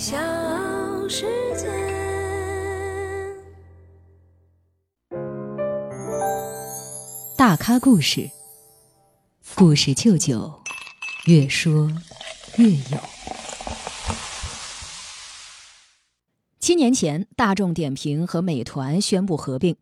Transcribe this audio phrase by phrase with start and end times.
[0.00, 0.16] 小
[1.10, 1.26] 世
[1.58, 1.68] 界。
[7.36, 8.30] 大咖故事，
[9.54, 10.58] 故事舅舅，
[11.26, 11.92] 越说
[12.56, 12.98] 越有。
[16.58, 19.76] 七年前，大众点评和美团宣布合并，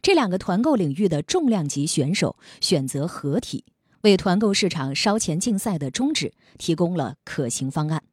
[0.00, 3.64] 这两个团购领域的重量级选手选择合体，
[4.02, 8.04] 为团购市场烧钱竞赛的终止提供了可行方案。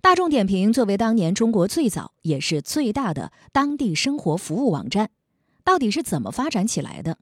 [0.00, 5.10] 大众点评作为当年中国最早也是最大的当地生活服务网站，
[5.64, 7.18] 到底是怎么发展起来的？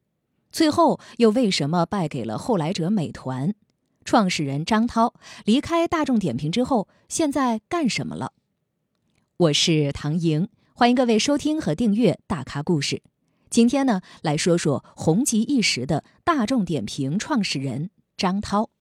[0.53, 3.55] 最后又为什么败给了后来者美团？
[4.05, 5.15] 创始人张涛
[5.47, 8.33] 离开大众点评之后，现在干什么了？
[9.39, 12.97] 我是唐莹，欢迎各位收听和订阅《大咖故事》。
[13.49, 18.74] 今天呢，来说说红极一时的大众点评创始人张涛。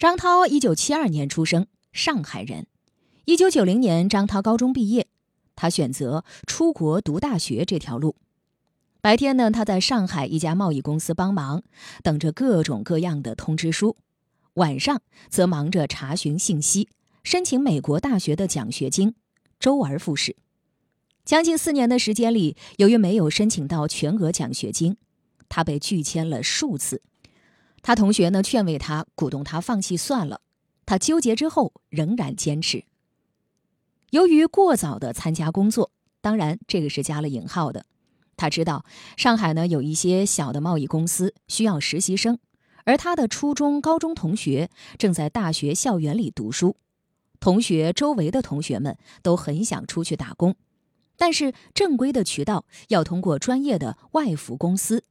[0.00, 2.66] 张涛一九七二年出生，上海人。
[3.26, 5.06] 一九九零年，张涛高中毕业，
[5.54, 8.16] 他选择出国读大学这条路。
[9.02, 11.62] 白天呢，他在上海一家贸易公司帮忙，
[12.02, 13.94] 等着各种各样的通知书；
[14.54, 16.88] 晚上则忙着查询信息，
[17.22, 19.14] 申请美国大学的奖学金，
[19.58, 20.34] 周而复始。
[21.26, 24.96] 将近四年的时间里，由于没有申请到全额奖学金，
[25.50, 27.02] 他被拒签了数次。
[27.82, 30.40] 他同学呢劝慰他，鼓动他放弃算了。
[30.86, 32.84] 他纠结之后，仍然坚持。
[34.10, 37.86] 由于过早的参加工作，当然这个是加了引号的。
[38.36, 38.84] 他知道
[39.16, 42.38] 上海呢有一些小的贸易公司需要实习生，
[42.84, 46.76] 而他的初中、高中同学正在大学校园里读书，
[47.38, 50.56] 同学周围的同学们都很想出去打工，
[51.16, 55.04] 但是正规的渠道要通过专业的外服公司，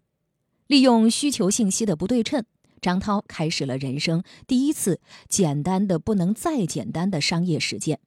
[0.68, 2.44] 利用需求信息的不对称。
[2.82, 8.00] 张涛开始了人生第一次简单的不能再简单的商业实践。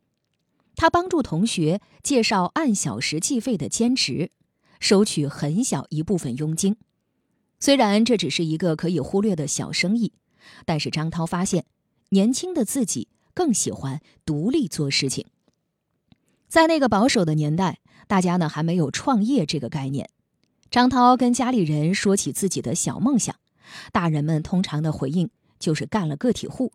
[0.74, 4.30] 他帮助同学介绍按小时计费的兼职，
[4.80, 6.76] 收取很小一部分佣金。
[7.60, 10.12] 虽然这只是一个可以忽略的小生意，
[10.64, 11.66] 但是张涛发现，
[12.08, 15.26] 年轻的自己更喜欢独立做事情。
[16.48, 20.08] 在那个保守的年代，大家呢还没有创业这个概念。
[20.70, 23.36] 张涛跟家里人说起自己的小梦想。
[23.92, 26.72] 大人们通常的回应就是干了个体户，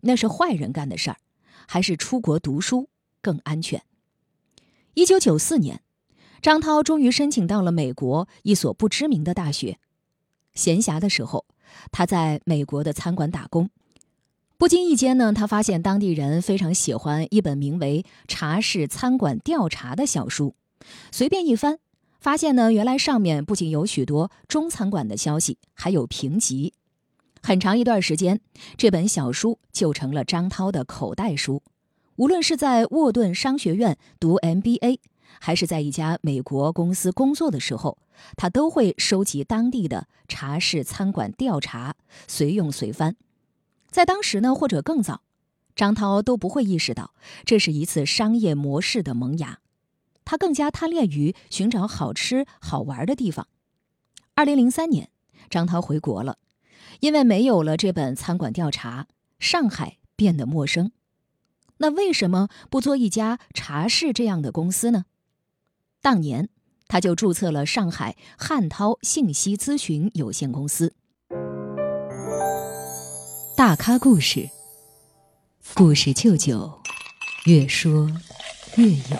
[0.00, 1.16] 那是坏人干的事儿，
[1.66, 2.88] 还是出国读书
[3.20, 3.82] 更安全。
[4.94, 5.82] 一九九四年，
[6.42, 9.78] 张涛终于申请到了美国一所不知名的大学。
[10.54, 11.46] 闲暇的时候，
[11.92, 13.70] 他在美国的餐馆打工，
[14.56, 20.54] 不经意间呢，他发现当地人非常喜欢一本名为《茶室餐馆调查》的小书，
[21.12, 21.78] 随便一翻。
[22.18, 26.74] 发现呢，原来上面不仅有许多中餐馆的消息，还有评级。
[27.40, 28.40] 很长一段时间，
[28.76, 31.62] 这本小书就成了张涛的口袋书。
[32.16, 34.98] 无论是在沃顿商学院读 MBA，
[35.38, 37.98] 还是在一家美国公司工作的时候，
[38.36, 41.94] 他都会收集当地的茶室餐馆调查，
[42.26, 43.14] 随用随翻。
[43.88, 45.22] 在当时呢，或者更早，
[45.76, 47.14] 张涛都不会意识到
[47.44, 49.60] 这是一次商业模式的萌芽。
[50.28, 53.48] 他更加贪恋于寻找好吃好玩的地方。
[54.34, 55.08] 二零零三年，
[55.48, 56.36] 张涛回国了，
[57.00, 59.06] 因为没有了这本餐馆调查，
[59.38, 60.92] 上海变得陌生。
[61.78, 65.06] 那为什么不做一家茶室这样的公司呢？
[66.02, 66.50] 当年，
[66.88, 70.94] 他就注册了上海汉涛信息咨询有限公司。
[73.56, 74.50] 大咖故事，
[75.72, 76.70] 故事舅舅，
[77.46, 78.10] 越说
[78.76, 79.16] 越有。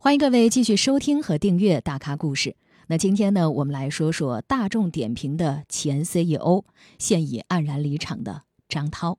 [0.00, 2.50] 欢迎各位继续收听和订阅《大咖故事》。
[2.86, 6.64] 那今天呢，我们来说说大众点评的前 CEO，
[7.00, 9.18] 现已黯然离场的张涛。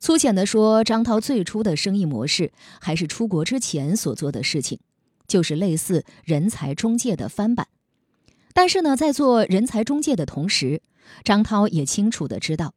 [0.00, 4.80] 粗浅的说，张涛最初的生意模式还是出国之前所做的事情，
[5.28, 7.68] 就是类似人才中介的翻版。
[8.54, 10.80] 但是呢，在做人才中介的同时，
[11.22, 12.72] 张涛也清楚的知道，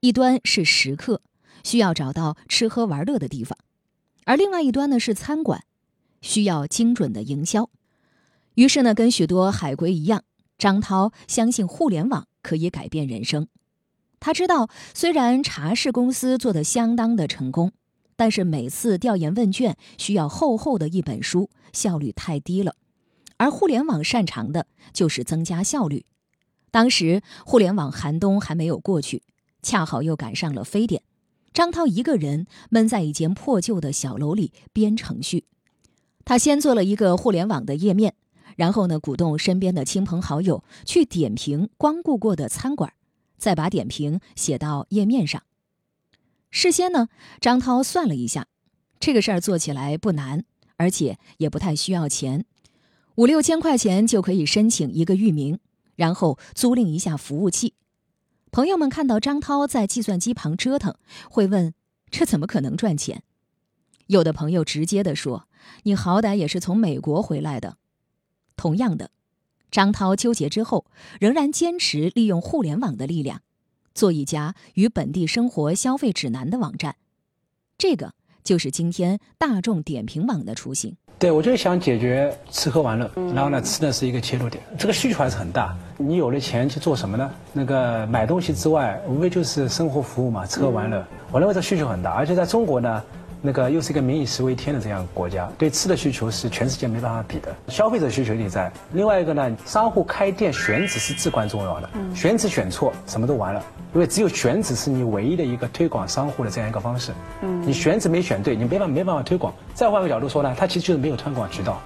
[0.00, 1.20] 一端是食客，
[1.62, 3.58] 需要找到吃喝玩乐的地方，
[4.24, 5.64] 而另外一端呢是餐馆。
[6.22, 7.68] 需要精准的营销，
[8.54, 10.24] 于是呢，跟许多海归一样，
[10.56, 13.48] 张涛相信互联网可以改变人生。
[14.18, 17.72] 他知道，虽然茶室公司做的相当的成功，
[18.14, 22.76] 但是每次调研问卷需要厚厚的一本书，效率太低了。
[23.36, 26.06] 而互联网擅长的就是增加效率。
[26.70, 29.24] 当时互联网寒冬还没有过去，
[29.60, 31.02] 恰好又赶上了非典，
[31.52, 35.46] 张涛一个人闷在一间破旧的小楼里编程序。
[36.24, 38.14] 他先做了一个互联网的页面，
[38.56, 42.92] 然后呢，鼓动身边的亲朋好友去点评光顾过的餐馆，
[43.38, 45.42] 再把点评写到页面上。
[46.50, 47.08] 事先呢，
[47.40, 48.46] 张涛算了一下，
[49.00, 50.44] 这个事儿做起来不难，
[50.76, 52.44] 而且也不太需要钱，
[53.14, 55.58] 五六千块钱就可以申请一个域名，
[55.96, 57.74] 然后租赁一下服务器。
[58.50, 60.94] 朋友们看到张涛在计算机旁折腾，
[61.30, 61.72] 会问：
[62.10, 63.22] 这怎么可能赚钱？
[64.08, 65.48] 有的朋友直接的说
[65.84, 67.76] ：“你好歹也是从美国回来的。”
[68.54, 69.10] 同样的，
[69.70, 70.84] 张涛纠结之后，
[71.18, 73.40] 仍然坚持利用互联网的力量。
[73.94, 76.96] 做一家与本地生活消费指南的网站，
[77.76, 78.12] 这个
[78.44, 80.96] 就是今天大众点评网的雏形。
[81.18, 85.76] 对，我就是想解决吃喝玩乐，然后呢，吃呢是一个切入点，这个需求还是很大。
[85.96, 87.30] 你有了钱去做什么呢？
[87.52, 91.06] 那个买东西之外，无非就是生活服务嘛，吃喝玩乐。
[91.30, 93.02] 我认为这需求很大，而且在中国呢。
[93.44, 98.72] 那个又是一个民以食为天的这样国家，对吃的需求是全世界没办法比的，消费者需求也在。
[98.92, 103.60] 另外一个呢，商户开店选址是至关重要的，选址选错什么都完了，
[103.94, 107.10] 因为只有选址是你唯一的一个推广商户的这样一个方式。
[107.40, 109.52] 嗯，你选址没选对，你没办法没办法推广。
[109.74, 111.80] 再换个角度说呢，它其实就是没有推广渠道。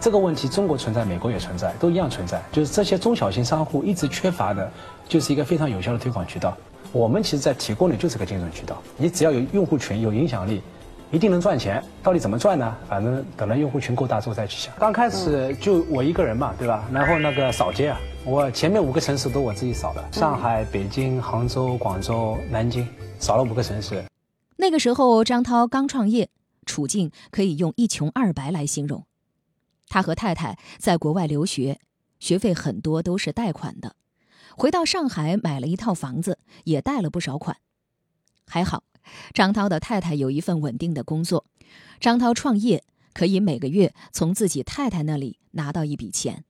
[0.00, 4.68] 这个问题中国存在，美国也存在，都一样存在，就是这些中小型商户一直缺乏的，
[5.08, 6.56] 就是一个非常有效的推广渠道。
[6.90, 10.62] 我们其实在提供的就是个精准渠道，你只要有用户群，有影响力。
[11.12, 12.76] 一定能赚钱，到底怎么赚呢？
[12.88, 14.74] 反正等到用户群够大之后再去想。
[14.76, 16.88] 刚开始就我一个人嘛，对吧？
[16.92, 22.86] 然后那个扫街啊，我前面五个城市都我自己扫的，上海、北京、杭州、广州、南京，
[23.20, 24.04] 扫了五个城市。
[24.56, 26.28] 那个时候张涛刚创业，
[26.64, 29.06] 处境可以用一穷二白来形容。
[29.88, 31.78] 他和太太在国外留学，
[32.18, 33.94] 学费很多都是贷款的，
[34.56, 37.56] 回到上海买了一套房子，也贷了不少款，
[38.48, 38.82] 还好。
[39.32, 41.44] 张涛的太太有一份稳定的工作，
[42.00, 46.44] 张涛创业可以每个月从自己太太那里拿到一笔钱。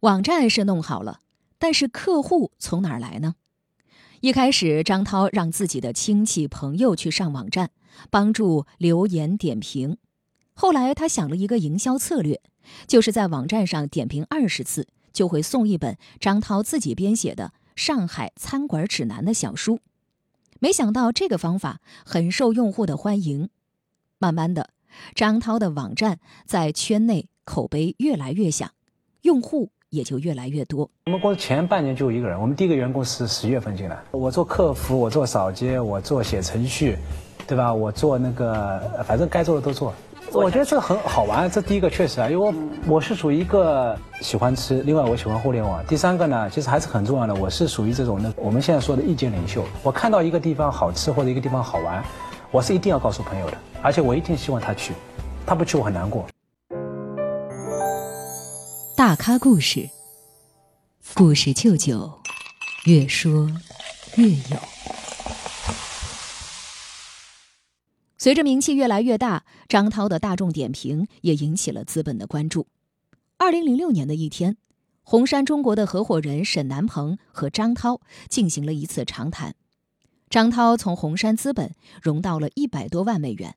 [0.00, 1.20] 网站是弄好了，
[1.58, 3.36] 但是客户从哪儿来呢？
[4.20, 7.70] 一开始，张涛让自己的亲戚朋友去上网站，
[8.10, 9.98] 帮助留言点评。
[10.54, 12.40] 后来，他想了一个营销策略，
[12.86, 19.80] 就是在网站上点评二十次，就会送一本张涛自己编写的《上海餐馆指南》的小书。
[20.64, 23.50] 没想到这个方法很受用户的欢迎，
[24.18, 24.70] 慢慢的，
[25.14, 28.70] 张涛的网站在圈内口碑越来越响，
[29.20, 30.90] 用户也就越来越多。
[31.04, 36.96] 我们公司前半年就一个人，我们第一个员工是十月份进来，我做客服，我做扫街，我做写程序，
[37.46, 37.74] 对吧？
[37.74, 39.92] 我做那个，反正该做的都做。
[40.34, 42.54] 我觉得这个很好玩，这第一个确实啊，因为我
[42.94, 45.84] 我是属于一个喜欢吃，另外我喜欢互联网。
[45.86, 49.64] 第三个呢，其实还是很重要的，我是属于这种的，我们现在说的意见领袖。
[49.82, 52.04] 我看到一个地方好吃或者一个地方好玩，
[52.50, 54.92] 我是一定要告诉朋友的，而且我一定希望他去，
[55.46, 56.26] 他不去我很难过。
[58.96, 59.88] 大咖故事，
[61.14, 62.10] 故事舅舅，
[62.86, 63.48] 越说
[64.16, 64.73] 越有。
[68.24, 72.66] 随着名气越来越大，张涛的大众点评也引起了资本的关注。
[73.36, 74.56] 二零零六年的一天，
[75.02, 78.00] 红杉中国的合伙人沈南鹏和张涛
[78.30, 79.54] 进行了一次长谈。
[80.30, 83.56] 张涛从红杉资本融到了一百多万美元，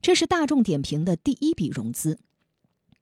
[0.00, 2.20] 这是大众点评的第一笔融资。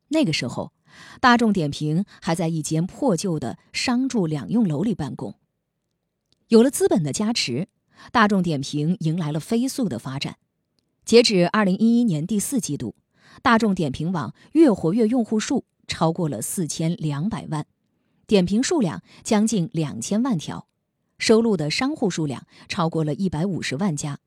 [0.09, 0.73] 那个时候，
[1.21, 5.35] 大众点评还在一间破旧的商住两用楼里办公。
[6.47, 7.69] 有了资本的加持，
[8.11, 10.39] 大众点评迎来了飞速的发展。
[11.09, 12.95] 截止二零一一年第四季度，
[13.41, 17.65] 大众点评网月活跃用户数超过了四千两百万，
[18.27, 20.67] 点评数量将近两千万条，
[21.19, 24.19] 收录的商户数量超过了一百五十万家，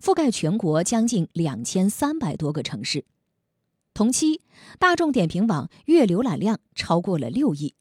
[0.00, 3.04] 覆盖全国将近两千三百多个城市。
[3.92, 4.40] 同期，
[4.78, 7.74] 大众点评网月浏览量超过了六亿，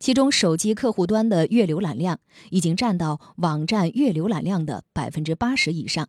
[0.00, 2.18] 其中手机客户端的月浏览量
[2.50, 6.08] 已经占到网站月浏览量的百分之八十以上。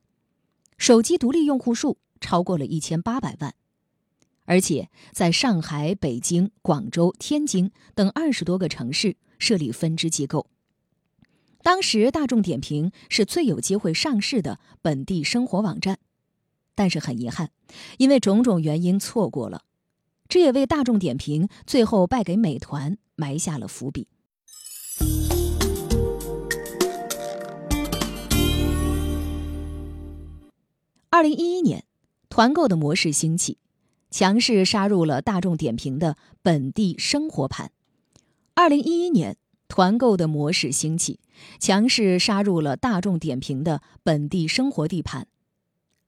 [0.77, 3.53] 手机独立用户数超过了一千八百万，
[4.45, 10.47] 而且在上海、北京、广州、天津等二十多个城市设立分支机构。
[11.61, 15.99] 当时，大众点评是最有机会上市的本地生活网站，
[16.75, 17.51] 但是很遗憾，
[17.97, 19.63] 因为种种原因错过了。
[20.27, 24.07] 这也为大众点评最后败给美团埋下了伏笔。
[31.13, 31.85] 二零一一年，
[32.27, 33.59] 团购的模式兴起，
[34.09, 37.71] 强势杀入了大众点评的本地生活盘。
[38.55, 41.19] 二零一一年，团购的模式兴起，
[41.59, 45.27] 强势杀入了大众点评的本地生活地盘。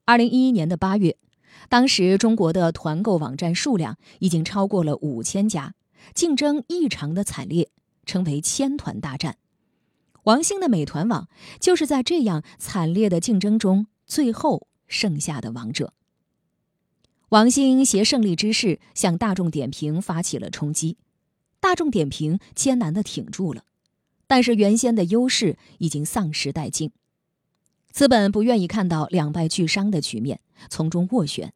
[0.05, 1.15] 二零一一年的八月，
[1.69, 5.75] 当时中国的团购网站数量已经超过了五千家，
[6.15, 7.69] 竞争异常的惨烈，
[8.07, 9.37] 称为千团大战。
[10.23, 15.93] 王兴的美团网就是在这样惨烈的竞争中最后剩下的王者。
[17.29, 20.97] 王兴携胜利之势向大众点评发起了冲击，
[21.59, 23.63] 大众点评艰难地挺住了，
[24.27, 26.91] 但是原先的优势已经丧失殆尽。
[27.91, 30.39] 资本不愿意看到两败俱伤的局面，
[30.69, 31.53] 从中斡旋。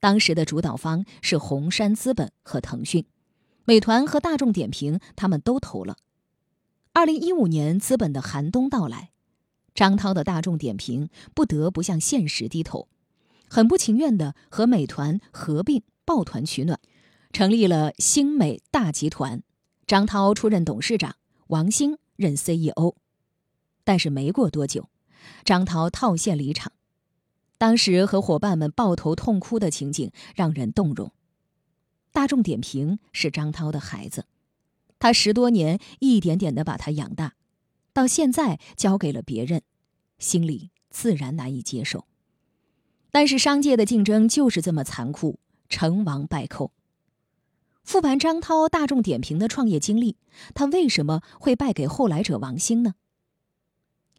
[0.00, 3.06] 当时的主导方是红杉资本和腾讯，
[3.64, 5.96] 美团和大众点评他们都投了。
[6.92, 9.12] 二零一五年，资本的寒冬到来，
[9.74, 12.88] 张涛的大众点评不得不向现实低头。
[13.48, 16.80] 很不情愿地和美团合并抱团取暖，
[17.32, 19.42] 成立了星美大集团。
[19.86, 21.16] 张涛出任董事长，
[21.48, 22.94] 王兴任 CEO。
[23.84, 24.88] 但是没过多久，
[25.44, 26.72] 张涛套现离场。
[27.58, 31.12] 当时和伙伴们抱头痛哭的情景让人动容。
[32.12, 34.26] 大众点评是张涛的孩子，
[34.98, 37.34] 他十多年一点点地把他养大，
[37.94, 39.62] 到现在交给了别人，
[40.18, 42.04] 心里自然难以接受。
[43.10, 46.72] 但是商界的竞争就是这么残酷，成王败寇。
[47.84, 50.16] 复盘张涛大众点评的创业经历，
[50.54, 52.94] 他为什么会败给后来者王兴呢？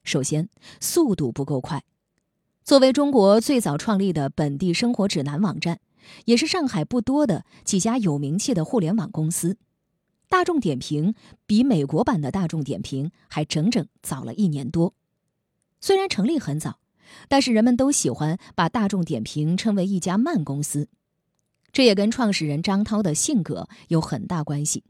[0.04, 1.84] 首先，速度不够快。
[2.64, 5.82] 作为中国最早创立的本地生活指南网站，
[6.26, 9.58] 也是上海不多的几家有名气的互联网公司，
[10.36, 11.16] 大众点评
[11.46, 14.94] 比美国版的大众点评还整整早了一年多。
[15.80, 16.80] 虽然成立很早。
[17.30, 20.90] 但是人们都喜欢把大众点评称为一家慢公司，
[21.72, 24.84] 这也跟创始人张涛的性格有很大关系。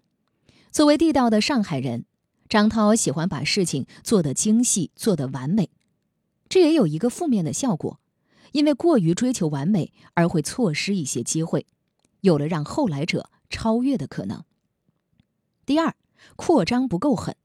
[0.71, 2.05] 作为地道的上海人，
[2.49, 5.69] 张涛喜欢把事情做得精细、做得完美。
[6.49, 7.99] 这也有一个负面的效果，
[8.53, 11.67] 因为过于追求完美而会错失一些机会，
[12.21, 14.43] 有了让后来者超越的可能。
[15.65, 15.95] 第二，
[16.35, 17.35] 扩张不够狠。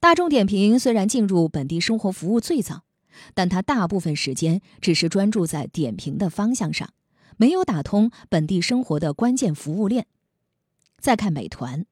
[0.00, 2.82] 大众点评虽然进入本地生活服务最早。
[3.34, 6.94] 但它大部分时间只是专注在点评的方向上，
[7.36, 10.06] 没有打通本地生活的关键服务链。
[10.98, 11.84] 再看美团，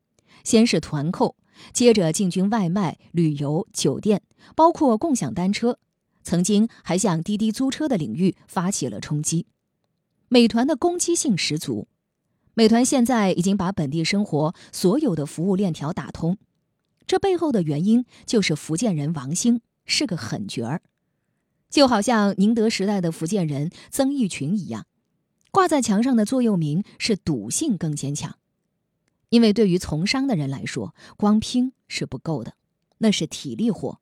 [0.45, 1.37] 先是团购，
[1.75, 4.23] 接着进军外卖、旅游、酒店，
[4.57, 5.79] 包括共享单车，
[6.23, 9.47] 曾经还向滴滴租车的领域发起了冲击。
[10.29, 11.87] 美团的攻击性十足，
[12.61, 16.37] 美团现在已经把本地生活所有的服务链条打通，
[17.07, 20.83] 这背后的原因就是福建人王兴是个狠角儿。
[21.71, 24.85] 就好像宁德时代的福建人曾轶群一样，
[25.51, 28.37] 挂在墙上的座右铭是“赌性更坚强”。
[29.31, 32.53] 因为对于从商的人来说，光拼是不够的，
[32.99, 33.99] 那是体力活，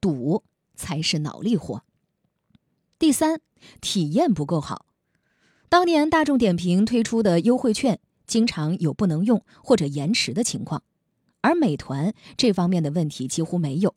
[0.00, 0.42] 赌
[0.74, 1.84] 才是脑力活。
[2.98, 3.42] 第三，
[3.82, 4.86] 体验不够好。
[5.70, 10.82] 当年大众点评推出的优惠券经常有不能用或者延迟的情况，
[11.42, 13.94] 而美团这方面的问题几乎没有。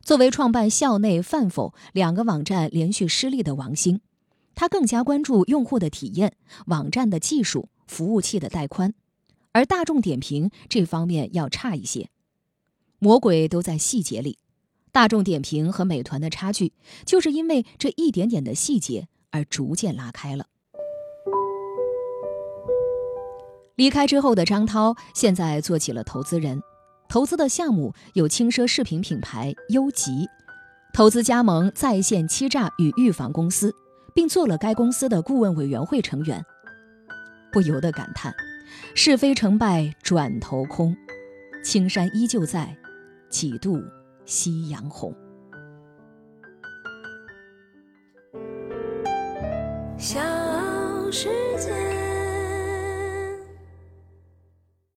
[0.00, 4.00] 作为创办校内、饭否两个网站连续失利的王兴，
[4.54, 6.34] 他更加关注用户的体验、
[6.68, 8.94] 网站的技术、服务器的带宽，
[9.52, 12.08] 而大众点评这方面要差一些。
[12.98, 14.38] 魔鬼都在细节里，
[14.92, 16.72] 大众点评和美团的差距
[17.04, 20.46] 就是因为这一点点的细节而逐渐拉开了。
[23.76, 26.60] 离开之后的张涛，现在做起了投资人。
[27.08, 30.26] 投资的项目有轻奢饰品品牌优吉，
[30.92, 33.72] 投资加盟在线欺诈与预防公司，
[34.14, 36.44] 并做了该公司的顾问委员会成员。
[37.52, 38.34] 不由得感叹：
[38.94, 40.96] 是非成败转头空，
[41.62, 42.76] 青山依旧在，
[43.28, 43.80] 几度
[44.24, 45.14] 夕阳红。
[49.98, 50.18] 小
[51.12, 51.45] 时。